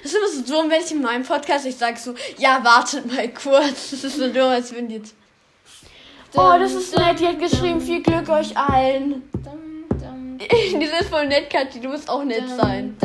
Das 0.02 0.12
ist 0.12 0.18
immer 0.18 0.28
so 0.28 0.52
dumm, 0.52 0.71
wenn 0.71 0.83
ich 0.83 0.90
in 0.90 1.00
meinem 1.00 1.23
Podcast 1.23 1.64
ich 1.66 1.76
sage 1.76 1.99
so, 1.99 2.14
ja, 2.37 2.62
wartet 2.64 3.07
mal 3.07 3.28
kurz. 3.28 3.90
Das 3.90 4.04
ist 4.04 4.16
so 4.16 4.28
dumm, 4.28 4.50
als 4.50 4.71
die 4.71 4.95
jetzt. 4.95 5.14
Oh, 6.35 6.57
das 6.59 6.73
ist 6.75 6.95
nett, 6.97 7.21
die 7.21 7.26
hat 7.26 7.38
geschrieben, 7.38 7.80
viel 7.80 8.02
Glück 8.02 8.28
euch 8.28 8.57
allen. 8.57 9.23
Die 10.38 10.87
sind 10.87 11.09
voll 11.11 11.26
nett, 11.26 11.50
Kathi, 11.50 11.80
du 11.80 11.88
musst 11.88 12.09
auch 12.09 12.23
nett 12.23 12.49
sein. 12.49 12.97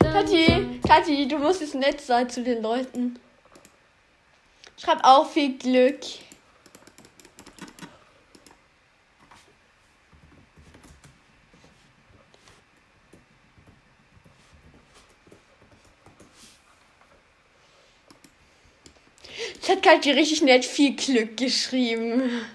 Kathi. 0.00 0.80
Kathi, 0.86 1.28
du 1.28 1.38
musst 1.38 1.60
jetzt 1.60 1.74
nett 1.74 2.00
sein 2.00 2.28
zu 2.30 2.42
den 2.42 2.62
Leuten. 2.62 3.18
Schreib 4.80 5.00
auch 5.02 5.30
viel 5.30 5.58
Glück. 5.58 6.00
Jetzt 19.54 19.68
hat 19.68 19.82
Kathi 19.82 20.12
richtig 20.12 20.42
nett 20.42 20.64
viel 20.64 20.96
Glück 20.96 21.36
geschrieben. 21.36 22.46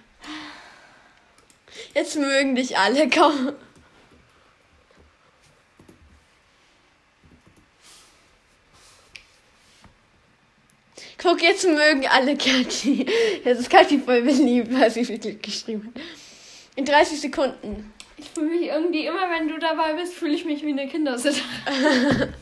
Jetzt 1.94 2.16
mögen 2.16 2.56
dich 2.56 2.77
alle, 2.77 3.10
komm. 3.10 3.56
Guck, 11.20 11.37
jetzt 11.48 11.66
mögen 11.66 12.08
alle 12.08 12.38
Kathi. 12.38 13.06
Jetzt 13.44 13.60
ist 13.62 13.70
Kathi 13.70 14.00
voll 14.00 14.22
beliebt, 14.22 14.74
weil 14.74 14.89
sie 14.92 15.06
viel 15.06 15.20
Glück 15.20 15.42
geschrieben 15.42 15.94
hat. 15.94 16.01
In 16.75 16.86
30 16.86 17.22
Sekunden. 17.22 17.94
Ich 18.18 18.30
fühle 18.30 18.48
mich 18.48 18.68
irgendwie 18.68 19.06
immer, 19.06 19.30
wenn 19.30 19.48
du 19.48 19.60
dabei 19.60 19.94
bist, 19.94 20.13
fühle 20.13 20.34
ich 20.34 20.44
mich 20.46 20.63
wie 20.63 20.72
eine 20.72 20.88
Kindersitter. 20.88 21.42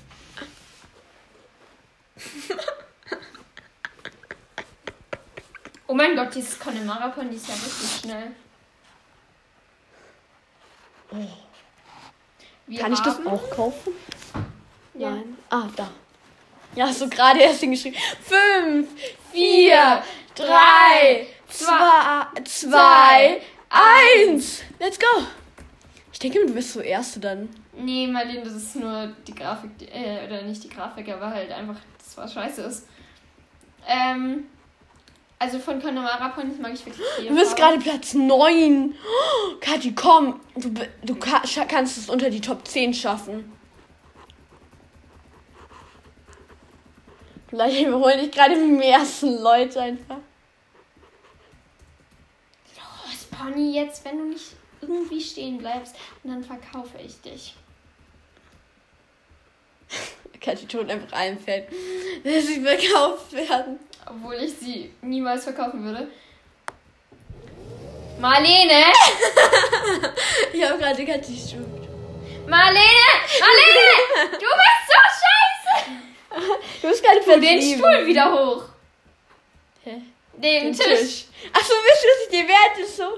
oh 5.88 5.94
mein 5.94 6.16
Gott, 6.16 6.34
dieses 6.34 6.58
Connemara 6.60 7.10
Pony 7.10 7.36
ist 7.36 7.48
ja 7.48 7.54
richtig 7.54 8.00
schnell. 8.02 8.32
Wir 12.68 12.80
Kann 12.80 12.94
ich 12.94 13.00
das 13.00 13.26
auch 13.26 13.50
kaufen? 13.50 13.94
Ja. 14.94 15.12
Nein. 15.12 15.38
Ah, 15.50 15.68
da. 15.76 15.90
Ja, 16.76 16.88
hast 16.88 17.02
du 17.02 17.10
gerade 17.10 17.40
erst 17.40 17.62
hingeschrieben. 17.62 17.98
Fünf, 18.22 18.90
vier, 19.32 20.04
drei, 20.36 21.28
zwei, 21.48 22.26
zwei, 22.44 23.42
eins. 23.70 24.62
Let's 24.80 25.00
go. 25.00 25.24
Ich 26.12 26.20
denke, 26.20 26.46
du 26.46 26.54
bist 26.54 26.74
so 26.74 26.82
Erste 26.82 27.20
dann. 27.20 27.50
Nee, 27.74 28.08
Marlene, 28.08 28.44
das 28.44 28.54
ist 28.54 28.76
nur 28.78 29.14
die 29.28 29.36
Grafik, 29.36 29.78
die- 29.78 29.88
äh, 29.90 30.26
oder 30.26 30.42
nicht 30.44 30.64
die 30.64 30.70
Grafik, 30.70 31.10
aber 31.10 31.30
halt 31.30 31.52
einfach, 31.52 31.76
das 31.98 32.18
was 32.18 32.34
scheiße 32.34 32.62
ist. 32.62 32.88
Ähm, 33.88 34.46
also 35.38 35.60
von 35.60 35.82
Connemara 35.82 36.30
Ponys 36.30 36.58
mag 36.60 36.74
ich 36.74 36.86
wirklich 36.86 37.06
viel. 37.18 37.28
Du 37.28 37.36
bist 37.36 37.56
gerade 37.58 37.78
Platz 37.80 38.14
9. 38.14 38.94
Oh, 38.96 39.56
Kathi, 39.60 39.94
komm. 39.94 40.40
Du, 40.56 40.72
du 41.04 41.16
ka 41.16 41.42
kannst 41.68 41.98
es 41.98 42.10
unter 42.10 42.30
die 42.30 42.40
Top 42.42 42.66
10 42.68 42.94
schaffen. 42.94 43.52
Vielleicht 47.56 47.88
überholen 47.88 48.20
dich 48.20 48.32
gerade 48.32 48.54
die 48.54 48.84
ersten 48.84 49.42
Leute 49.42 49.82
einfach. 49.82 50.18
Los, 52.76 53.24
Pony, 53.32 53.74
jetzt, 53.74 54.04
wenn 54.04 54.18
du 54.18 54.26
nicht 54.26 54.48
irgendwie 54.82 55.22
stehen 55.22 55.60
bleibst, 55.60 55.96
dann 56.26 56.44
verkaufe 56.44 56.98
ich 56.98 57.22
dich. 57.22 57.56
Kathi 60.42 60.66
tut 60.66 60.92
einfach 60.92 61.18
allen 61.18 61.40
Fällen, 61.40 61.66
dass 62.26 62.46
sie 62.46 62.60
verkauft 62.60 63.32
werden. 63.32 63.80
Obwohl 64.06 64.36
ich 64.36 64.54
sie 64.56 64.94
niemals 65.02 65.46
verkaufen 65.46 65.82
würde. 65.86 66.10
Marlene! 68.20 68.84
Ich 70.52 70.64
habe 70.64 70.78
gerade 70.78 71.06
Kathi 71.06 71.38
stimmt. 71.38 71.88
Marlene! 72.50 72.82
Marlene! 73.40 74.32
Du 74.32 74.40
bist 74.40 74.88
so 74.88 75.00
scheiße! 75.00 76.05
Du 76.82 76.88
bist 76.90 77.04
gerade 77.04 77.22
Tu 77.22 77.40
den 77.40 77.62
Stuhl 77.62 78.06
wieder 78.06 78.32
hoch. 78.32 78.64
Hä? 79.84 80.02
Den, 80.34 80.66
Den 80.66 80.74
Tisch. 80.74 80.86
Tisch. 80.86 81.26
Achso, 81.54 81.74
wisst 81.74 82.04
ihr, 82.04 82.10
was 82.10 82.24
ich 82.24 82.30
dir 82.30 82.48
wert 82.48 82.78
ist 82.80 82.98
so? 82.98 83.18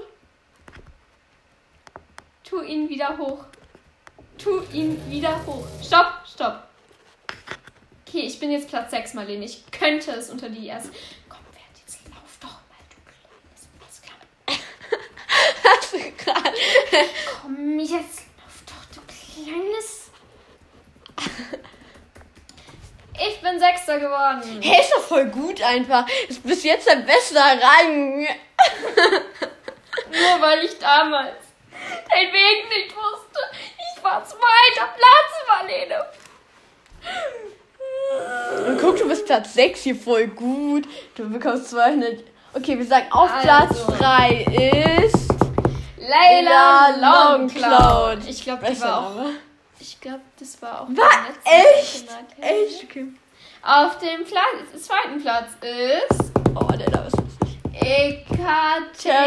Tu 2.44 2.62
ihn 2.62 2.88
wieder 2.88 3.16
hoch. 3.18 3.44
Tu 4.38 4.62
ihn 4.72 5.10
wieder 5.10 5.44
hoch. 5.44 5.66
Stopp, 5.84 6.22
stopp. 6.32 6.68
Okay, 8.06 8.20
ich 8.20 8.38
bin 8.38 8.50
jetzt 8.50 8.68
Platz 8.68 8.90
6, 8.92 9.14
Marlene. 9.14 9.44
Ich 9.44 9.70
könnte 9.70 10.12
es 10.12 10.30
unter 10.30 10.48
die 10.48 10.66
erste. 10.66 10.90
Komm, 11.28 11.40
Wert, 11.52 11.78
jetzt 11.84 11.98
lauf 12.08 12.38
doch 12.40 12.48
mal, 12.48 12.78
du 12.88 12.96
kleines 13.04 13.68
Mistklappe. 13.78 14.62
Hast 15.64 15.92
du 15.92 15.98
gerade. 16.24 16.56
Komm, 17.42 17.78
jetzt 17.80 18.22
lauf 18.38 18.62
doch, 18.64 18.84
du 18.94 19.00
kleines. 19.44 20.10
Meister 23.88 23.98
geworden. 23.98 24.60
Hey, 24.62 24.80
ist 24.80 24.92
doch 24.92 25.02
voll 25.02 25.26
gut 25.26 25.62
einfach. 25.62 26.06
Ist 26.28 26.42
bis 26.42 26.64
jetzt 26.64 26.86
der 26.86 26.96
beste 26.96 27.38
Rang. 27.38 28.20
Nur 30.10 30.40
weil 30.40 30.64
ich 30.64 30.78
damals 30.78 31.36
den 31.72 32.32
Weg 32.32 32.68
nicht 32.68 32.94
wusste. 32.94 33.40
Ich 33.96 34.04
war 34.04 34.24
zweiter 34.24 34.88
Platz, 34.96 35.32
Marlene. 35.48 36.06
Und 38.66 38.80
guck, 38.80 38.96
du 38.96 39.08
bist 39.08 39.26
Platz 39.26 39.54
6 39.54 39.82
hier 39.82 39.96
voll 39.96 40.28
gut. 40.28 40.86
Du 41.14 41.28
bekommst 41.28 41.70
200. 41.70 42.24
Okay, 42.54 42.78
wir 42.78 42.86
sagen 42.86 43.06
auf 43.10 43.30
Also. 43.30 43.42
Platz 43.42 43.86
3 43.98 45.02
ist. 45.04 45.28
Layla 45.98 47.36
Longcloud. 47.36 48.26
Ich 48.26 48.42
glaube, 48.42 48.64
die 48.64 48.70
Besser 48.70 48.86
war 48.86 49.06
auch. 49.06 49.47
Ich 49.98 50.02
glaube, 50.02 50.20
das 50.38 50.62
war 50.62 50.82
auch. 50.82 50.88
War 50.90 51.26
echt? 51.44 52.06
Echt? 52.40 52.84
Okay. 52.84 53.08
Auf 53.64 53.98
dem 53.98 54.24
Platz, 54.24 54.80
zweiten 54.86 55.20
Platz 55.20 55.56
ist 55.60 56.30
Oh, 56.54 56.68
der 56.68 56.88
Name 56.88 57.08
ist 57.08 57.16
lustig. 57.16 57.58
Ekaterina 57.72 59.26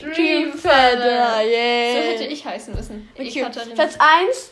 Dreamfeather. 0.00 1.42
So 1.42 1.50
yeah. 1.50 2.12
hätte 2.12 2.24
ich 2.24 2.42
heißen 2.42 2.74
müssen. 2.74 3.10
Okay, 3.12 3.40
Ekaterina. 3.42 3.74
Platz 3.74 3.98
1. 3.98 4.50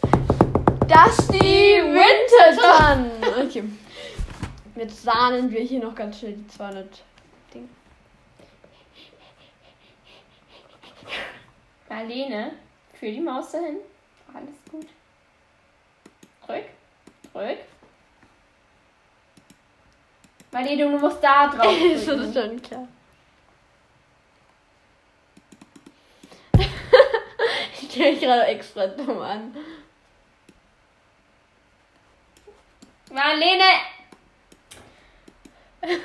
Dusty 0.81 1.81
Winterton. 1.81 3.11
Okay. 3.47 3.65
Jetzt 4.77 5.03
sahnen 5.05 5.51
wir 5.51 5.61
hier 5.61 5.81
noch 5.81 5.95
ganz 5.95 6.19
schnell 6.19 6.35
die 6.35 6.47
200 6.49 7.03
Dinge. 7.55 7.69
Marlene, 11.89 12.53
für 12.93 13.11
die 13.11 13.21
Maus 13.21 13.53
dahin. 13.53 13.79
Alles 14.35 14.65
gut. 14.71 14.87
Drück. 16.47 16.65
Drück. 17.33 17.59
Marlene, 20.53 20.83
du 20.83 20.99
musst 20.99 21.23
da 21.23 21.49
drauf 21.49 21.75
das 21.95 22.07
ist 22.07 22.35
schon 22.35 22.61
klar. 22.61 22.87
ich 27.81 27.91
stelle 27.91 28.13
mich 28.13 28.21
gerade 28.21 28.45
extra 28.45 28.87
dumm 28.87 29.19
an. 29.21 29.57
Marlene! 33.11 33.65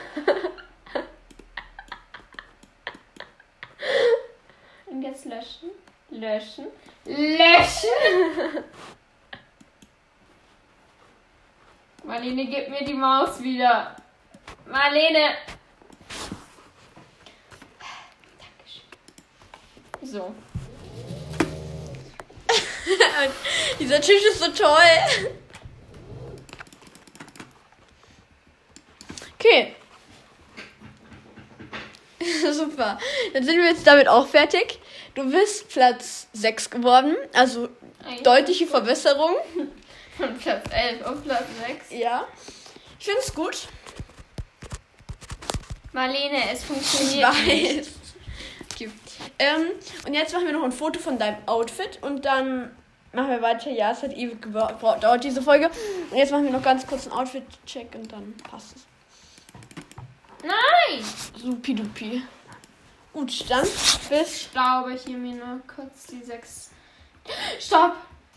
Und 4.86 5.02
jetzt 5.02 5.26
löschen. 5.26 5.72
Löschen. 6.10 6.68
Löschen! 7.06 8.64
Marlene, 12.04 12.46
gib 12.46 12.70
mir 12.70 12.86
die 12.86 12.94
Maus 12.94 13.42
wieder. 13.42 13.96
Marlene! 14.66 15.36
Dankeschön. 18.40 18.84
So. 20.02 20.34
Dieser 23.80 24.00
Tisch 24.00 24.24
ist 24.26 24.40
so 24.40 24.52
toll. 24.52 25.28
Okay. 29.36 29.76
Super. 32.52 32.98
Dann 33.34 33.44
sind 33.44 33.58
wir 33.58 33.66
jetzt 33.66 33.86
damit 33.88 34.08
auch 34.08 34.28
fertig. 34.28 34.80
Du 35.16 35.30
bist 35.30 35.70
Platz 35.70 36.28
6 36.34 36.70
geworden. 36.70 37.16
Also 37.34 37.70
deutliche 38.24 38.68
Verbesserung. 38.68 39.36
Von 40.18 40.38
Platz 40.38 40.66
11 40.72 41.06
auf 41.06 41.24
Platz 41.24 41.44
6. 41.90 41.92
Ja. 42.00 42.28
Ich 43.00 43.06
finde 43.06 43.22
es 43.22 43.34
gut. 43.34 43.68
Marlene, 45.94 46.38
es 46.52 46.62
Ich 46.62 46.66
funktioniert 46.66 47.34
nicht. 47.46 47.78
weiß. 47.80 47.90
Okay. 48.74 48.92
Ähm, 49.40 49.68
und 50.06 50.14
jetzt 50.14 50.34
machen 50.34 50.46
wir 50.46 50.54
noch 50.54 50.64
ein 50.64 50.72
Foto 50.72 51.00
von 51.00 51.18
deinem 51.18 51.38
Outfit 51.48 52.00
und 52.02 52.26
dann 52.26 52.76
machen 53.14 53.30
wir 53.30 53.42
weiter. 53.42 53.70
Ja, 53.72 53.92
es 53.92 54.04
hat 54.04 54.14
ewig 54.14 54.42
gebraucht, 54.42 55.04
dauert 55.04 55.24
diese 55.24 55.42
Folge. 55.42 55.70
Und 56.12 56.18
jetzt 56.18 56.32
machen 56.32 56.46
wir 56.46 56.52
noch 56.52 56.62
ganz 56.64 56.86
kurz 56.86 57.08
einen 57.08 57.14
Outfit-Check 57.18 57.96
und 57.96 58.12
dann 58.12 58.36
passt 58.50 58.76
es. 58.76 58.86
Nein! 60.44 61.04
Supidupi. 61.36 62.22
Gut, 63.14 63.50
dann 63.50 63.66
bis. 64.10 64.44
Staube 64.44 64.94
hier 64.94 65.18
mir 65.18 65.36
nur 65.36 65.62
kurz 65.68 66.08
die 66.08 66.24
6. 66.24 66.72
Stopp! 67.60 67.96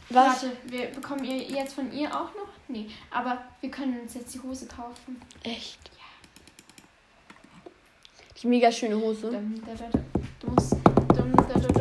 Was? 0.08 0.42
Warte, 0.42 0.56
wir 0.64 0.86
bekommen 0.86 1.24
ihr 1.24 1.36
jetzt 1.42 1.74
von 1.74 1.92
ihr 1.92 2.08
auch 2.08 2.34
noch? 2.34 2.48
Nee, 2.66 2.90
aber 3.10 3.44
wir 3.60 3.70
können 3.70 4.00
uns 4.00 4.14
jetzt 4.14 4.34
die 4.34 4.40
Hose 4.40 4.66
kaufen. 4.66 5.20
Echt? 5.44 5.78
Die 8.42 8.46
mega 8.46 8.72
schöne 8.72 8.96
Hose. 8.96 9.30
Dum, 9.30 9.62
da, 9.66 9.74
da, 9.74 9.88
da. 9.90 9.98
Du 10.40 10.50
musst. 10.50 10.72
Dum, 10.72 11.32
da, 11.36 11.54
da. 11.54 11.80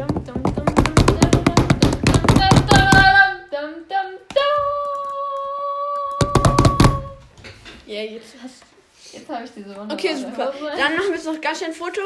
Ja, 7.90 8.04
jetzt 8.04 8.36
hast 8.44 8.64
Jetzt 9.14 9.30
habe 9.30 9.46
ich 9.46 9.52
diese 9.52 9.68
wunderbare 9.70 9.94
Okay, 9.94 10.16
super. 10.16 10.54
Hose. 10.54 10.72
Dann 10.78 10.96
machen 10.96 11.08
wir 11.08 11.16
jetzt 11.16 11.26
noch 11.26 11.42
ganz 11.42 11.58
schnell 11.58 11.72
ein 11.72 11.76
Foto. 11.76 12.02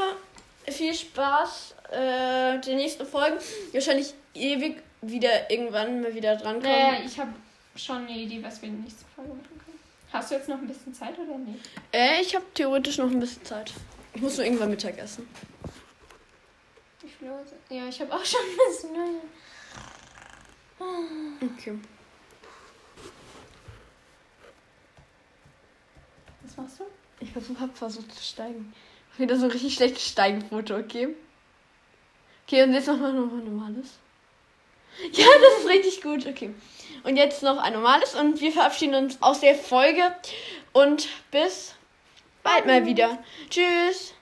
Viel 0.67 0.93
Spaß. 0.93 1.75
Äh, 1.91 2.59
die 2.59 2.75
nächsten 2.75 3.05
Folgen. 3.05 3.37
Wahrscheinlich 3.71 4.13
ewig 4.33 4.81
wieder 5.01 5.49
irgendwann 5.51 6.01
mal 6.01 6.13
wieder 6.15 6.35
drankommen. 6.35 6.71
Naja, 6.71 6.99
ich 7.05 7.19
habe 7.19 7.33
schon 7.75 8.07
eine 8.07 8.17
Idee, 8.17 8.41
was 8.41 8.61
wir 8.61 8.69
in 8.69 8.75
der 8.75 8.83
nächsten 8.83 9.05
Folge 9.13 9.31
machen 9.31 9.61
können. 9.65 9.79
Hast 10.11 10.31
du 10.31 10.35
jetzt 10.35 10.47
noch 10.47 10.57
ein 10.57 10.67
bisschen 10.67 10.93
Zeit 10.93 11.17
oder 11.19 11.37
nicht? 11.37 11.59
Äh, 11.91 12.21
ich 12.21 12.33
habe 12.35 12.45
theoretisch 12.53 12.97
noch 12.97 13.09
ein 13.09 13.19
bisschen 13.19 13.43
Zeit. 13.43 13.73
Ich 14.13 14.21
muss 14.21 14.37
nur 14.37 14.45
irgendwann 14.45 14.69
Mittag 14.69 14.97
essen. 14.97 15.27
Es? 17.23 17.75
Ja, 17.75 17.87
ich 17.87 18.01
habe 18.01 18.13
auch 18.13 18.25
schon 18.25 18.41
ein 18.41 18.57
bisschen. 18.67 19.21
Okay. 21.41 21.79
Was 26.55 26.65
machst 26.65 26.79
du? 26.81 26.83
Ich 27.19 27.31
versuch, 27.31 27.59
hab 27.59 27.75
versucht 27.75 28.13
zu 28.13 28.23
steigen. 28.23 28.73
Wieder 29.17 29.37
so 29.37 29.45
ein 29.45 29.51
richtig 29.51 29.73
schlechtes 29.73 30.07
Steigenfoto, 30.07 30.75
okay? 30.75 31.15
Okay, 32.45 32.63
und 32.63 32.73
jetzt 32.73 32.87
machen 32.87 33.01
wir 33.01 33.13
noch 33.13 33.31
ein 33.31 33.45
normales. 33.45 33.87
Ja, 35.11 35.25
das 35.25 35.63
ist 35.63 35.69
richtig 35.69 36.01
gut, 36.03 36.27
okay. 36.27 36.53
Und 37.03 37.17
jetzt 37.17 37.41
noch 37.41 37.57
ein 37.57 37.73
normales 37.73 38.13
und 38.13 38.39
wir 38.39 38.51
verabschieden 38.51 38.93
uns 38.93 39.19
aus 39.23 39.39
der 39.39 39.55
Folge 39.55 40.15
und 40.71 41.09
bis 41.31 41.73
bald 42.43 42.67
mal 42.67 42.85
wieder. 42.85 43.17
Tschüss. 43.49 44.13